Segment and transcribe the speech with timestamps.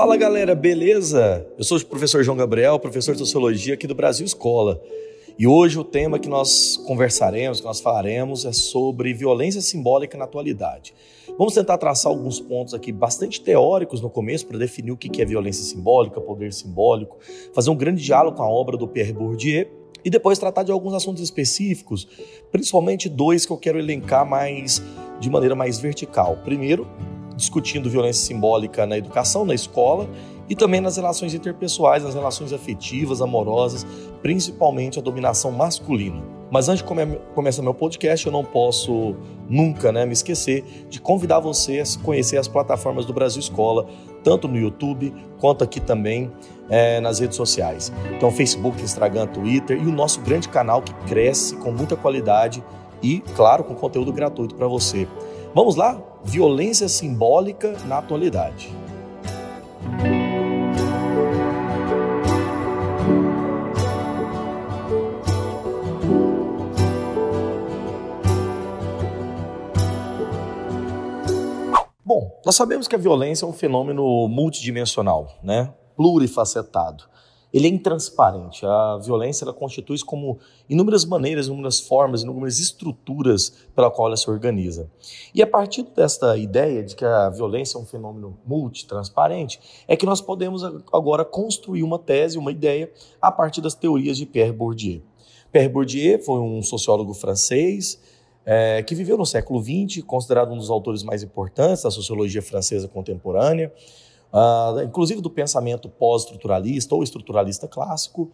[0.00, 1.44] Fala galera, beleza?
[1.58, 4.80] Eu sou o professor João Gabriel, professor de Sociologia aqui do Brasil Escola.
[5.36, 10.22] E hoje o tema que nós conversaremos, que nós falaremos, é sobre violência simbólica na
[10.22, 10.94] atualidade.
[11.36, 15.24] Vamos tentar traçar alguns pontos aqui bastante teóricos no começo para definir o que é
[15.24, 17.18] violência simbólica, poder simbólico,
[17.52, 19.66] fazer um grande diálogo com a obra do Pierre Bourdieu
[20.04, 22.06] e depois tratar de alguns assuntos específicos,
[22.52, 24.80] principalmente dois que eu quero elencar mais
[25.18, 26.38] de maneira mais vertical.
[26.44, 26.86] Primeiro,
[27.38, 30.10] discutindo violência simbólica na educação, na escola
[30.48, 33.86] e também nas relações interpessoais, nas relações afetivas, amorosas,
[34.20, 36.20] principalmente a dominação masculina.
[36.50, 39.14] Mas antes de come começar meu podcast, eu não posso
[39.48, 43.86] nunca né, me esquecer de convidar você a conhecer as plataformas do Brasil Escola,
[44.24, 46.32] tanto no YouTube quanto aqui também
[46.68, 47.92] é, nas redes sociais.
[48.16, 52.64] Então, Facebook, Instagram, Twitter e o nosso grande canal que cresce com muita qualidade
[53.02, 55.06] e, claro, com conteúdo gratuito para você.
[55.54, 56.07] Vamos lá?
[56.24, 58.74] Violência simbólica na atualidade.
[72.04, 75.72] Bom, nós sabemos que a violência é um fenômeno multidimensional, né?
[75.96, 77.04] plurifacetado
[77.52, 78.64] ele é intransparente.
[78.66, 84.28] A violência ela constitui como inúmeras maneiras, inúmeras formas, inúmeras estruturas pela qual ela se
[84.30, 84.90] organiza.
[85.34, 90.06] E a partir desta ideia de que a violência é um fenômeno multitransparente, é que
[90.06, 92.90] nós podemos agora construir uma tese, uma ideia,
[93.20, 95.02] a partir das teorias de Pierre Bourdieu.
[95.50, 97.98] Pierre Bourdieu foi um sociólogo francês
[98.44, 102.88] é, que viveu no século XX, considerado um dos autores mais importantes da sociologia francesa
[102.88, 103.72] contemporânea
[104.32, 108.30] uh, inclusive do pensamento pós-estruturalista ou estruturalista clássico,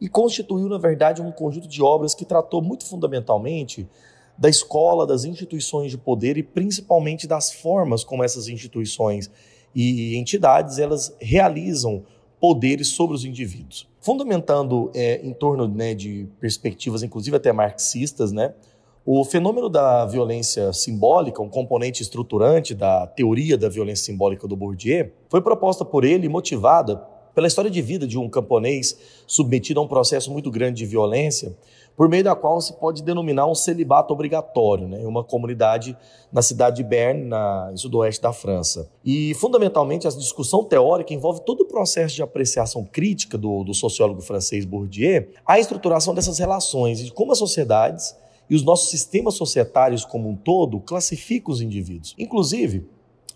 [0.00, 3.88] e constituiu, na verdade, um conjunto de obras que tratou muito fundamentalmente
[4.36, 9.28] da escola, das instituições de poder e principalmente das formas como essas instituições
[9.74, 12.04] e entidades elas realizam
[12.40, 13.88] poderes sobre os indivíduos.
[14.00, 18.54] Fundamentando é, em torno né, de perspectivas, inclusive até marxistas, né,
[19.10, 25.10] o fenômeno da violência simbólica, um componente estruturante da teoria da violência simbólica do Bourdieu,
[25.30, 26.96] foi proposta por ele e motivada
[27.34, 31.56] pela história de vida de um camponês submetido a um processo muito grande de violência,
[31.96, 35.96] por meio da qual se pode denominar um celibato obrigatório, né, uma comunidade
[36.30, 38.90] na cidade de Berne, na sudoeste da França.
[39.02, 44.20] E, fundamentalmente, a discussão teórica envolve todo o processo de apreciação crítica do, do sociólogo
[44.20, 48.14] francês Bourdieu, a estruturação dessas relações e de como as sociedades
[48.48, 52.14] e os nossos sistemas societários como um todo classificam os indivíduos.
[52.18, 52.86] Inclusive,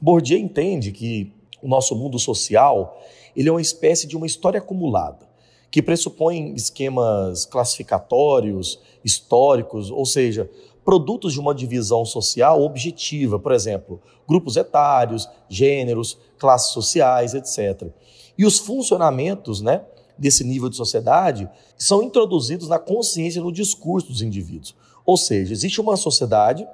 [0.00, 3.00] Bourdieu entende que o nosso mundo social
[3.36, 5.28] ele é uma espécie de uma história acumulada,
[5.70, 10.50] que pressupõe esquemas classificatórios, históricos, ou seja,
[10.84, 17.88] produtos de uma divisão social objetiva, por exemplo, grupos etários, gêneros, classes sociais, etc.
[18.36, 19.82] E os funcionamentos né,
[20.18, 24.74] desse nível de sociedade são introduzidos na consciência no discurso dos indivíduos.
[25.04, 26.66] Ou seja, existe uma sociedade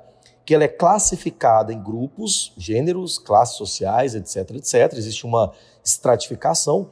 [0.45, 4.95] que ela é classificada em grupos, gêneros, classes sociais, etc, etc.
[4.95, 5.53] Existe uma
[5.85, 6.89] estratificação,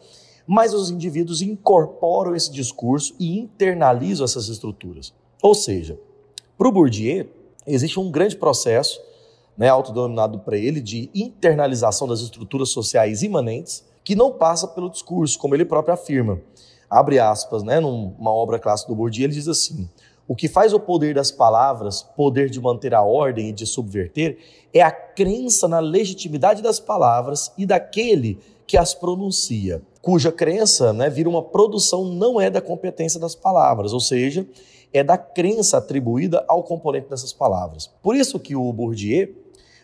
[0.46, 5.12] mas os indivíduos incorporam esse discurso e internalizam essas estruturas.
[5.42, 5.98] Ou seja,
[6.56, 7.28] para o Bourdieu,
[7.66, 9.00] existe um grande processo,
[9.56, 15.38] né, autodenominado para ele, de internalização das estruturas sociais imanentes, que não passa pelo discurso,
[15.38, 16.40] como ele próprio afirma.
[16.88, 19.88] Abre aspas, né, numa obra clássica do Bourdieu, ele diz assim:
[20.28, 24.38] o que faz o poder das palavras, poder de manter a ordem e de subverter,
[24.72, 31.08] é a crença na legitimidade das palavras e daquele que as pronuncia, cuja crença né,
[31.08, 34.46] vira uma produção não é da competência das palavras, ou seja,
[34.92, 37.88] é da crença atribuída ao componente dessas palavras.
[38.02, 39.32] Por isso que o Bourdieu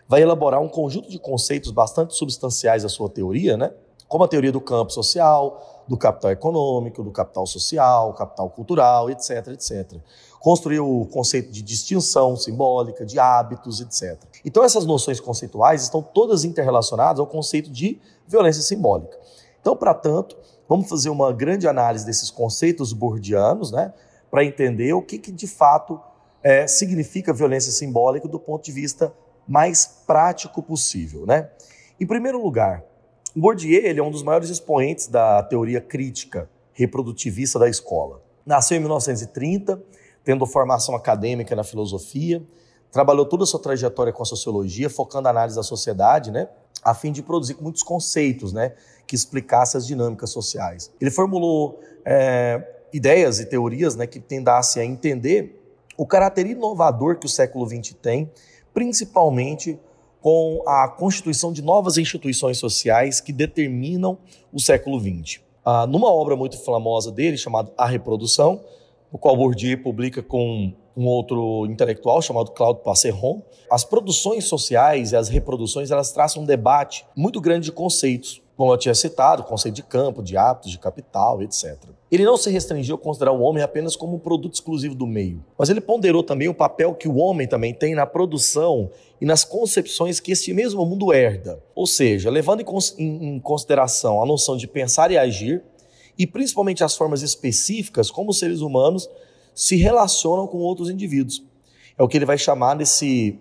[0.08, 3.72] vai elaborar um conjunto de conceitos bastante substanciais da sua teoria, né?
[4.08, 9.48] como a teoria do campo social, do capital econômico, do capital social, capital cultural, etc,
[9.48, 10.00] etc
[10.42, 14.20] construiu o conceito de distinção simbólica, de hábitos, etc.
[14.44, 19.16] Então, essas noções conceituais estão todas interrelacionadas ao conceito de violência simbólica.
[19.60, 20.36] Então, para tanto,
[20.68, 23.94] vamos fazer uma grande análise desses conceitos burdianos, né,
[24.28, 26.00] para entender o que, que de fato
[26.42, 29.14] é, significa violência simbólica do ponto de vista
[29.46, 31.24] mais prático possível.
[31.24, 31.48] Né?
[32.00, 32.82] Em primeiro lugar,
[33.34, 38.20] Bourdieu ele é um dos maiores expoentes da teoria crítica reprodutivista da escola.
[38.44, 39.80] Nasceu em 1930
[40.24, 42.42] tendo formação acadêmica na filosofia,
[42.90, 46.48] trabalhou toda a sua trajetória com a sociologia, focando a análise da sociedade, né,
[46.84, 48.74] a fim de produzir muitos conceitos, né,
[49.06, 50.90] que explicassem as dinâmicas sociais.
[51.00, 55.58] Ele formulou é, ideias e teorias, né, que tendassem a entender
[55.96, 58.30] o caráter inovador que o século XX tem,
[58.74, 59.78] principalmente
[60.20, 64.18] com a constituição de novas instituições sociais que determinam
[64.52, 65.40] o século XX.
[65.64, 68.60] Ah, numa obra muito famosa dele, chamada A Reprodução,
[69.12, 75.16] o qual Bourdieu publica com um outro intelectual chamado Claude Passeron, as produções sociais e
[75.16, 79.74] as reproduções elas traçam um debate muito grande de conceitos, como eu tinha citado, conceito
[79.74, 81.76] de campo, de hábitos, de capital, etc.
[82.10, 85.42] Ele não se restringiu a considerar o homem apenas como um produto exclusivo do meio,
[85.58, 89.44] mas ele ponderou também o papel que o homem também tem na produção e nas
[89.44, 91.62] concepções que esse mesmo mundo herda.
[91.74, 92.62] Ou seja, levando
[92.98, 95.62] em consideração a noção de pensar e agir,
[96.18, 99.08] e principalmente as formas específicas como seres humanos
[99.54, 101.42] se relacionam com outros indivíduos.
[101.98, 103.38] É o que ele vai chamar nesse,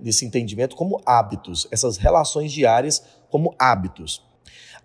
[0.00, 4.22] nesse entendimento como hábitos, essas relações diárias como hábitos.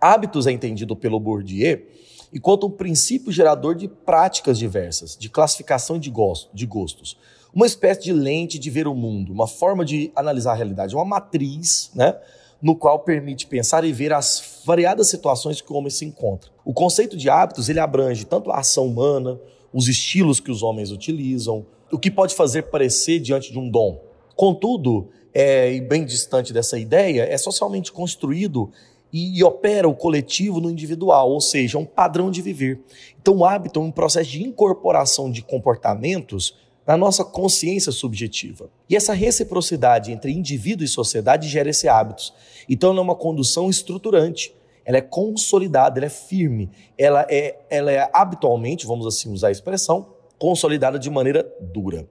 [0.02, 1.86] Hábitos é entendido pelo Bourdieu
[2.34, 6.12] enquanto um princípio gerador de práticas diversas, de classificação de,
[6.54, 7.18] de gostos.
[7.54, 11.06] Uma espécie de lente de ver o mundo, uma forma de analisar a realidade, uma
[11.06, 12.18] matriz, né?
[12.66, 16.50] No qual permite pensar e ver as variadas situações que o homem se encontra.
[16.66, 19.40] O conceito de hábitos ele abrange tanto a ação humana,
[19.72, 24.02] os estilos que os homens utilizam, o que pode fazer parecer diante de um dom.
[24.36, 28.72] Contudo, é, e bem distante dessa ideia, é socialmente construído
[29.14, 32.82] e, e, opera o coletivo no individual, ou seja, um padrão de viver.
[33.22, 38.70] Então, o hábito é um processo de incorporação de comportamentos na nossa consciência subjetiva.
[38.90, 42.34] E essa reciprocidade entre indivíduo e sociedade gera esses hábitos.
[42.70, 44.54] Então, ela é uma condução estruturante
[44.86, 49.52] ela é consolidada, ela é firme, ela é, ela é habitualmente, vamos assim usar a
[49.52, 52.08] expressão, consolidada de maneira dura.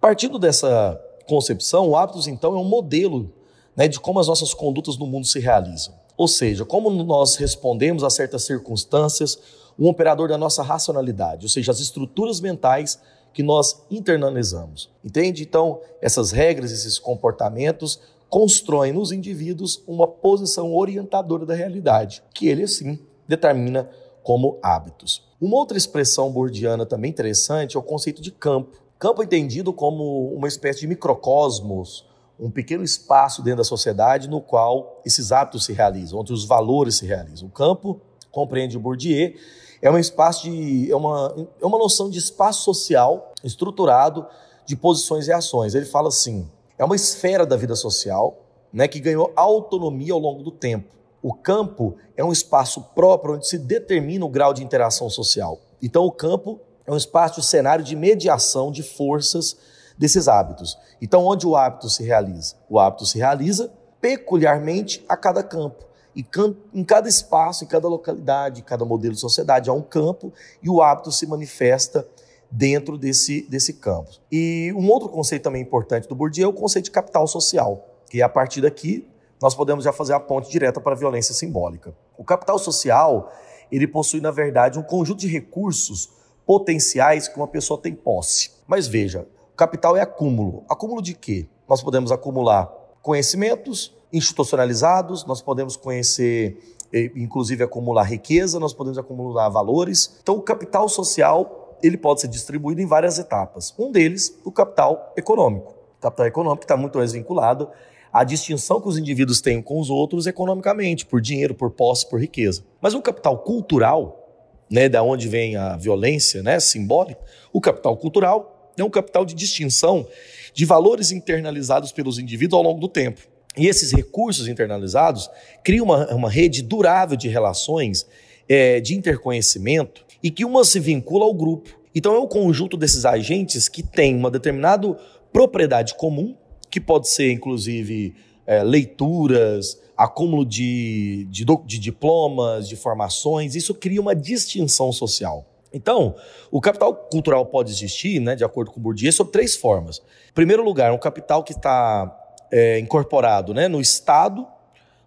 [0.00, 0.98] Partindo dessa
[1.28, 3.30] concepção, o hábitos então é um modelo
[3.76, 5.94] né, de como as nossas condutas no mundo se realizam.
[6.16, 9.38] Ou seja, como nós respondemos a certas circunstâncias,
[9.78, 12.98] um operador da nossa racionalidade, ou seja, as estruturas mentais
[13.36, 14.88] que nós internalizamos.
[15.04, 15.42] Entende?
[15.42, 18.00] Então, essas regras, esses comportamentos
[18.30, 22.98] constroem nos indivíduos uma posição orientadora da realidade, que ele, assim,
[23.28, 23.90] determina
[24.22, 25.22] como hábitos.
[25.38, 28.78] Uma outra expressão bordiana também interessante é o conceito de campo.
[28.98, 32.06] Campo entendido como uma espécie de microcosmos,
[32.40, 36.96] um pequeno espaço dentro da sociedade no qual esses hábitos se realizam, onde os valores
[36.96, 37.48] se realizam.
[37.48, 38.00] O campo,
[38.30, 39.34] compreende Bourdieu,
[39.80, 44.26] é um espaço de é uma, é uma noção de espaço social estruturado
[44.64, 45.74] de posições e ações.
[45.74, 48.38] Ele fala assim: é uma esfera da vida social
[48.72, 50.94] né, que ganhou autonomia ao longo do tempo.
[51.22, 55.58] O campo é um espaço próprio onde se determina o grau de interação social.
[55.82, 59.56] Então, o campo é um espaço, um cenário de mediação de forças
[59.96, 60.78] desses hábitos.
[61.00, 62.56] Então, onde o hábito se realiza?
[62.68, 65.85] O hábito se realiza peculiarmente a cada campo.
[66.16, 66.26] E
[66.72, 70.32] em cada espaço, em cada localidade, em cada modelo de sociedade, há um campo
[70.62, 72.08] e o hábito se manifesta
[72.50, 74.10] dentro desse, desse campo.
[74.32, 78.22] E um outro conceito também importante do Bourdieu é o conceito de capital social, que
[78.22, 79.06] a partir daqui
[79.42, 81.94] nós podemos já fazer a ponte direta para a violência simbólica.
[82.16, 83.30] O capital social,
[83.70, 86.08] ele possui, na verdade, um conjunto de recursos
[86.46, 88.52] potenciais que uma pessoa tem posse.
[88.66, 90.64] Mas veja, o capital é acúmulo.
[90.66, 91.46] Acúmulo de quê?
[91.68, 92.72] Nós podemos acumular
[93.02, 100.18] conhecimentos institucionalizados, nós podemos conhecer, eh, inclusive acumular riqueza, nós podemos acumular valores.
[100.22, 103.74] Então, o capital social ele pode ser distribuído em várias etapas.
[103.78, 105.74] Um deles, o capital econômico.
[105.98, 107.68] O capital econômico está muito mais vinculado
[108.12, 112.20] à distinção que os indivíduos têm com os outros economicamente, por dinheiro, por posse, por
[112.20, 112.64] riqueza.
[112.80, 114.22] Mas o capital cultural,
[114.70, 117.20] né, da onde vem a violência né, simbólica,
[117.52, 120.06] o capital cultural é um capital de distinção
[120.54, 123.20] de valores internalizados pelos indivíduos ao longo do tempo.
[123.56, 125.30] E esses recursos internalizados
[125.64, 128.06] criam uma, uma rede durável de relações,
[128.48, 131.70] é, de interconhecimento, e que uma se vincula ao grupo.
[131.94, 134.96] Então é o conjunto desses agentes que tem uma determinada
[135.32, 136.36] propriedade comum,
[136.70, 138.14] que pode ser inclusive
[138.46, 145.46] é, leituras, acúmulo de, de, de diplomas, de formações, isso cria uma distinção social.
[145.72, 146.14] Então,
[146.50, 150.00] o capital cultural pode existir, né, de acordo com Bourdieu, sob três formas.
[150.30, 152.06] Em primeiro lugar, um capital que está
[152.50, 154.46] é, incorporado né, no estado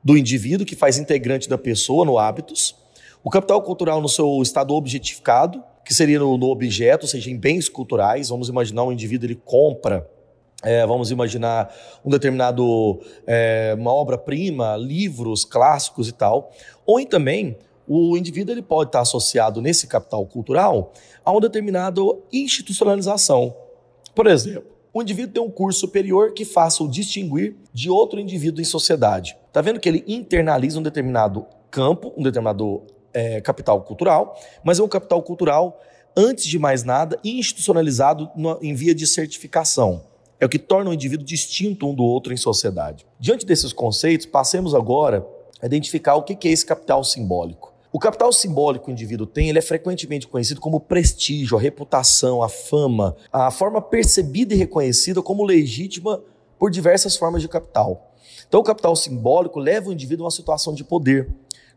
[0.03, 2.75] do indivíduo, que faz integrante da pessoa, no hábitos.
[3.23, 7.37] O capital cultural no seu estado objetificado, que seria no, no objeto, ou seja, em
[7.37, 8.29] bens culturais.
[8.29, 10.07] Vamos imaginar um indivíduo, ele compra
[10.61, 16.51] é, vamos imaginar um determinado é, uma obra-prima, livros clássicos e tal,
[16.85, 20.91] ou também o indivíduo ele pode estar associado nesse capital cultural
[21.23, 23.55] a uma determinada institucionalização.
[24.13, 28.61] Por exemplo, o indivíduo tem um curso superior que faça o distinguir de outro indivíduo
[28.61, 29.37] em sociedade.
[29.47, 34.83] Está vendo que ele internaliza um determinado campo, um determinado é, capital cultural, mas é
[34.83, 35.79] um capital cultural,
[36.17, 40.03] antes de mais nada, institucionalizado no, em via de certificação.
[40.39, 43.05] é o que torna o indivíduo distinto um do outro em sociedade.
[43.19, 45.25] Diante desses conceitos, passemos agora
[45.61, 47.68] a identificar o que é esse capital simbólico.
[47.91, 52.43] O capital simbólico que o indivíduo tem, ele é frequentemente conhecido como prestígio, a reputação,
[52.43, 56.21] a fama, a forma percebida e reconhecida como legítima
[56.59, 58.13] por diversas formas de capital.
[58.47, 61.29] Então, o capital simbólico leva o indivíduo a uma situação de poder,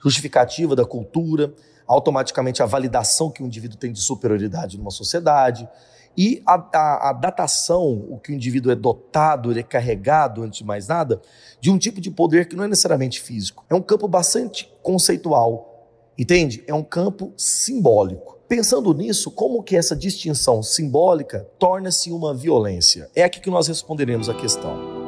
[0.02, 1.54] justificativa da cultura,
[1.87, 5.66] automaticamente a validação que o indivíduo tem de superioridade numa sociedade,
[6.14, 10.59] e a, a, a, datação, o que o indivíduo é dotado, ele é carregado, antes
[10.59, 11.23] de mais nada,
[11.59, 13.64] de um tipo de poder que não é necessariamente físico.
[13.71, 15.72] É um campo bastante conceitual,
[16.19, 16.62] entende?
[16.66, 18.38] É um campo simbólico.
[18.49, 23.11] Pensando nisso, como que essa distinção simbólica torna-se uma violência?
[23.14, 25.00] É aqui que nós responderemos a questão.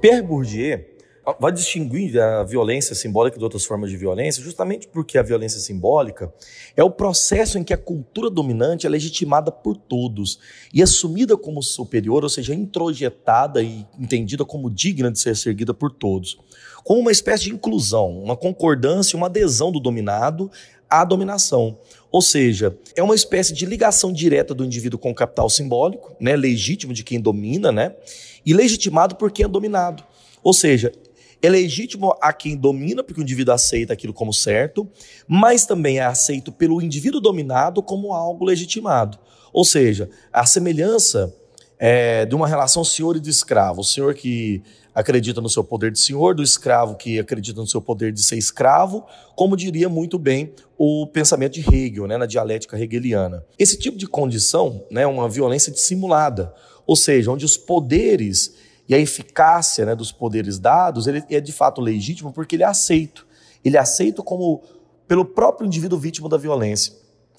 [0.00, 0.97] Pierre Bourdieu
[1.38, 6.32] vai distinguir a violência simbólica de outras formas de violência, justamente porque a violência simbólica
[6.76, 10.38] é o processo em que a cultura dominante é legitimada por todos
[10.72, 15.90] e assumida como superior, ou seja, introjetada e entendida como digna de ser seguida por
[15.90, 16.38] todos,
[16.84, 20.50] como uma espécie de inclusão, uma concordância, uma adesão do dominado
[20.88, 21.78] à dominação.
[22.10, 26.34] Ou seja, é uma espécie de ligação direta do indivíduo com o capital simbólico, né,
[26.34, 27.94] legítimo de quem domina, né,
[28.46, 30.02] e legitimado por quem é dominado.
[30.42, 30.92] Ou seja,
[31.40, 34.88] é legítimo a quem domina, porque o indivíduo aceita aquilo como certo,
[35.26, 39.18] mas também é aceito pelo indivíduo dominado como algo legitimado.
[39.52, 41.34] Ou seja, a semelhança
[41.78, 43.80] é, de uma relação senhor e de escravo.
[43.80, 44.62] O senhor que
[44.94, 48.36] acredita no seu poder de senhor, do escravo que acredita no seu poder de ser
[48.36, 53.44] escravo, como diria muito bem o pensamento de Hegel, né, na dialética hegeliana.
[53.56, 56.52] Esse tipo de condição é né, uma violência dissimulada,
[56.84, 58.54] ou seja, onde os poderes
[58.88, 62.66] e a eficácia né, dos poderes dados ele é de fato legítimo porque ele é
[62.66, 63.26] aceito.
[63.64, 64.62] Ele é aceito como
[65.06, 66.92] pelo próprio indivíduo vítima da violência.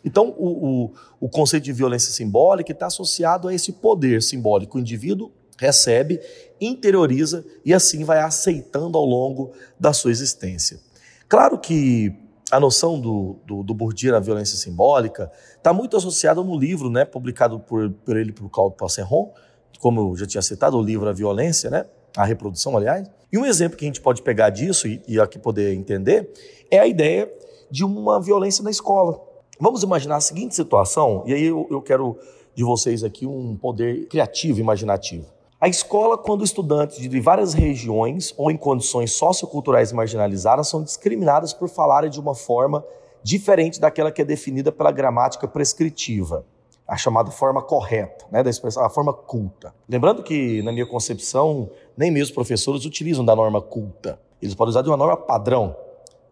[0.03, 4.77] Então, o, o, o conceito de violência simbólica está associado a esse poder simbólico.
[4.77, 6.22] O indivíduo recebe,
[6.60, 10.79] interioriza e assim vai aceitando ao longo da sua existência.
[11.27, 12.13] Claro que
[12.50, 17.06] a noção do, do, do Bourdieu na violência simbólica está muito associada no livro, né,
[17.06, 19.32] publicado por, por ele por Claude Passeron,
[19.80, 21.86] como eu já tinha citado, o livro A Violência, né,
[22.16, 23.10] a reprodução, aliás.
[23.32, 26.32] E um exemplo que a gente pode pegar disso e, e aqui poder entender
[26.72, 27.32] é a ideia
[27.70, 29.22] de uma violência na escola.
[29.60, 32.18] Vamos imaginar a seguinte situação, e aí eu, eu quero
[32.56, 35.26] de vocês aqui um poder criativo, imaginativo.
[35.62, 41.68] A escola, quando estudantes de várias regiões ou em condições socioculturais marginalizadas são discriminadas por
[41.68, 42.84] falarem de uma forma
[43.22, 46.46] diferente daquela que é definida pela gramática prescritiva,
[46.89, 49.74] a chamada forma correta, né, da expressão, a forma culta.
[49.88, 54.19] Lembrando que, na minha concepção, nem mesmo professores utilizam da norma culta.
[54.41, 55.75] Eles podem usar de uma norma padrão.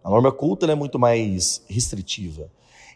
[0.03, 2.49] A norma culta é muito mais restritiva.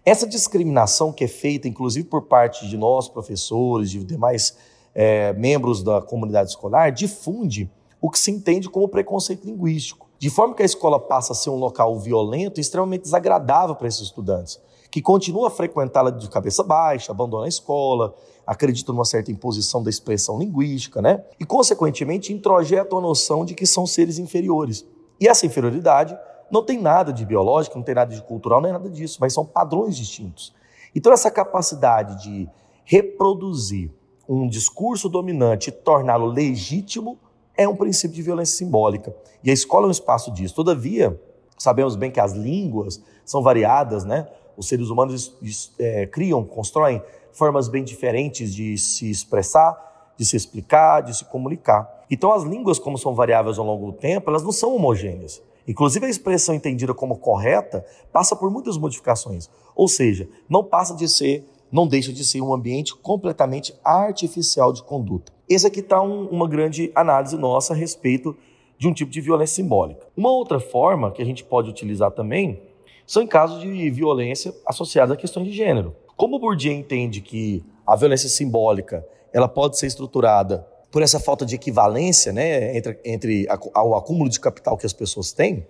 [0.04, 4.58] Essa discriminação que é feita, inclusive por parte de nós, professores, de demais
[4.96, 7.70] é, membros da comunidade escolar, difunde
[8.02, 11.52] o que se entende como preconceito linguístico, de forma que a escola passa a ser
[11.52, 14.60] um local violento e extremamente desagradável para esses estudantes,
[14.92, 18.14] que continuam a frequentá-la de cabeça baixa, abandonam a escola,
[18.46, 21.24] acreditam numa certa imposição da expressão linguística, né?
[21.40, 24.86] E, consequentemente, introjetam a noção de que são seres inferiores.
[25.18, 26.18] E essa inferioridade
[26.52, 29.46] não tem nada de biológico, não tem nada de cultural, nem nada disso, mas são
[29.46, 30.54] padrões distintos.
[30.94, 32.50] Então, essa capacidade de
[32.84, 33.90] reproduzir
[34.28, 37.18] um discurso dominante e torná-lo legítimo
[37.56, 39.16] é um princípio de violência simbólica.
[39.42, 40.54] E a escola é um espaço disso.
[40.54, 41.18] Todavia,
[41.58, 44.28] sabemos bem que as línguas são variadas, né?
[44.58, 45.38] Os seres humanos
[45.80, 52.06] é, criam, constroem formas bem diferentes de se expressar, de se explicar, de se comunicar.
[52.10, 55.42] Então, as línguas, como são variáveis ao longo do tempo, elas não são homogêneas.
[55.68, 59.50] Inclusive, a expressão entendida como correta passa por muitas modificações.
[59.76, 64.84] Ou seja, não passa de ser não deixa de ser um ambiente completamente artificial de
[64.84, 65.32] conduta.
[65.48, 68.36] Esse aqui está um, uma grande análise nossa a respeito
[68.78, 70.06] de um tipo de violência simbólica.
[70.18, 72.62] Uma outra forma que a gente pode utilizar também
[73.12, 75.94] são em casos de violência associada a questões de gênero.
[76.16, 81.56] Como Bourdieu entende que a violência simbólica ela pode ser estruturada por essa falta de
[81.56, 85.68] equivalência né, entre, entre a, o acúmulo de capital que as pessoas têm,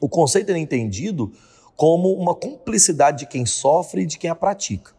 [0.00, 1.32] o conceito é entendido
[1.74, 4.92] como uma cumplicidade de quem sofre e de quem a pratica.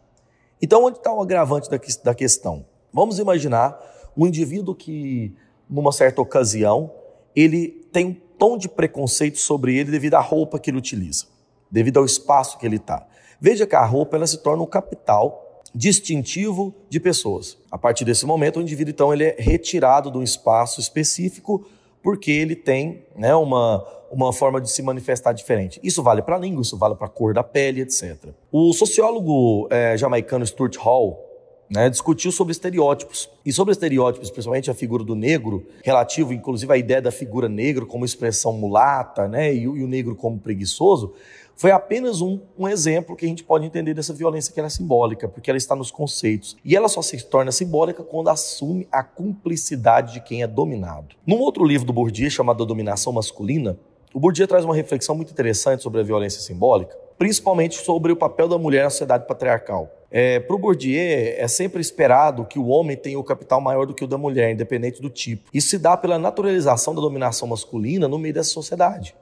[0.60, 1.70] Então, onde está o agravante
[2.04, 2.66] da questão?
[2.92, 3.78] Vamos imaginar
[4.14, 5.34] um indivíduo que,
[5.70, 6.92] numa certa ocasião,
[7.34, 11.32] ele tem um tom de preconceito sobre ele devido à roupa que ele utiliza,
[11.72, 13.06] devido ao espaço que ele está.
[13.40, 17.56] Veja que a roupa ela se torna um capital distintivo de pessoas.
[17.70, 21.66] A partir desse momento, o indivíduo então ele é retirado do espaço específico
[22.02, 25.80] porque ele tem né, uma, uma forma de se manifestar diferente.
[25.82, 28.28] Isso vale para a língua, isso vale para a cor da pele, etc.
[28.50, 31.32] O sociólogo é, jamaicano Stuart Hall
[31.72, 33.30] né, discutiu sobre estereótipos.
[33.46, 37.86] E sobre estereótipos, principalmente a figura do negro, relativo inclusive à ideia da figura negro
[37.86, 41.14] como expressão mulata né, e, e o negro como preguiçoso,
[41.56, 44.70] foi apenas um, um, exemplo que a gente pode entender dessa violência que ela é
[44.70, 46.56] simbólica, porque ela está nos conceitos.
[46.64, 51.14] E ela só se torna simbólica quando assume a cumplicidade de quem é dominado.
[51.26, 53.78] Num outro livro do Bourdieu, chamado Dominação Masculina,
[54.12, 58.48] o Bourdieu traz uma reflexão muito interessante sobre a violência simbólica, principalmente sobre o papel
[58.48, 59.90] da mulher na sociedade patriarcal.
[60.10, 63.94] É, Para o Bourdieu, é sempre esperado que o homem tenha o capital maior do
[63.94, 65.48] que o da mulher, independente do tipo.
[65.54, 69.14] Isso se dá pela naturalização da dominação masculina no meio dessa sociedade.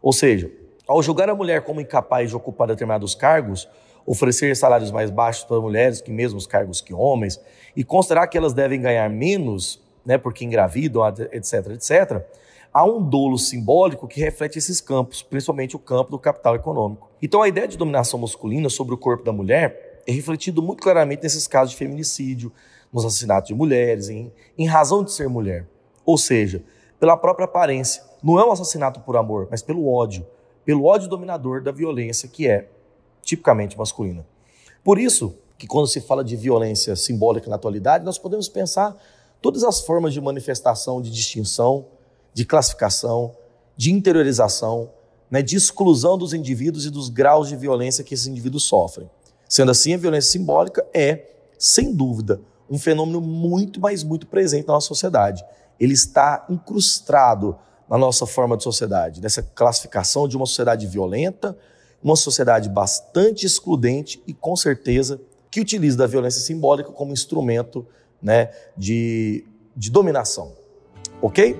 [0.00, 0.48] Ou seja,
[0.86, 3.68] ao julgar a mulher como incapaz de ocupar determinados cargos,
[4.04, 7.40] oferecer salários mais baixos para mulheres que mesmos cargos que homens,
[7.74, 11.02] e considerar que elas devem ganhar menos, né, porque engravidam,
[11.32, 12.24] etc, etc,
[12.72, 17.10] há um dolo simbólico que reflete esses campos, principalmente o campo do capital econômico.
[17.20, 21.24] Então a ideia de dominação masculina sobre o corpo da mulher é refletido muito claramente
[21.24, 22.52] nesses casos de feminicídio,
[22.92, 25.66] nos assassinatos de mulheres, em, em razão de ser mulher.
[26.04, 26.62] Ou seja,
[27.00, 28.02] pela própria aparência.
[28.22, 30.24] Não é um assassinato por amor, mas pelo ódio
[30.66, 32.68] pelo ódio dominador da violência que é
[33.22, 34.26] tipicamente masculina.
[34.82, 38.94] Por isso que quando se fala de violência simbólica na atualidade, nós podemos pensar
[39.40, 41.86] todas as formas de manifestação de distinção,
[42.34, 43.34] de classificação,
[43.76, 44.90] de interiorização,
[45.30, 49.08] né, de exclusão dos indivíduos e dos graus de violência que esses indivíduos sofrem.
[49.48, 54.74] Sendo assim, a violência simbólica é, sem dúvida, um fenômeno muito, mas muito presente na
[54.74, 55.44] nossa sociedade.
[55.78, 57.56] Ele está incrustado
[57.88, 61.56] na nossa forma de sociedade, nessa classificação de uma sociedade violenta,
[62.02, 67.86] uma sociedade bastante excludente e, com certeza, que utiliza da violência simbólica como instrumento
[68.20, 69.44] né, de,
[69.76, 70.52] de dominação.
[71.22, 71.56] Ok?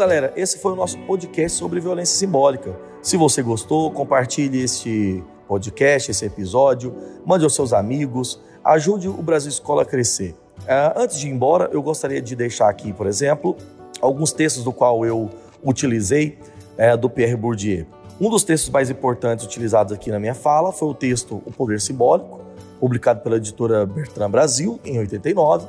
[0.00, 2.74] Galera, esse foi o nosso podcast sobre violência simbólica.
[3.02, 6.94] Se você gostou, compartilhe este podcast, esse episódio,
[7.26, 10.34] mande aos seus amigos, ajude o Brasil Escola a crescer.
[10.60, 13.54] Uh, antes de ir embora, eu gostaria de deixar aqui, por exemplo,
[14.00, 15.28] alguns textos do qual eu
[15.62, 16.38] utilizei
[16.78, 17.84] uh, do Pierre Bourdieu.
[18.18, 21.78] Um dos textos mais importantes utilizados aqui na minha fala foi o texto O Poder
[21.78, 22.40] Simbólico,
[22.80, 25.66] publicado pela editora Bertrand Brasil, em 89,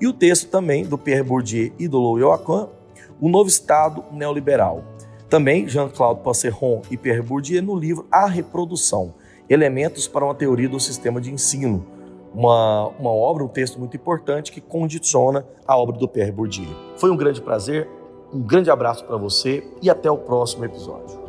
[0.00, 2.68] e o texto também do Pierre Bourdieu e do Louis Joachim,
[3.24, 4.84] o Novo Estado Neoliberal.
[5.30, 9.14] Também Jean-Claude Passeron e Pierre Bourdieu no livro A Reprodução,
[9.48, 11.86] Elementos para uma Teoria do Sistema de Ensino,
[12.34, 16.68] uma, uma obra, um texto muito importante que condiciona a obra do Pierre Bourdieu.
[16.98, 17.88] Foi um grande prazer,
[18.30, 21.23] um grande abraço para você e até o próximo episódio.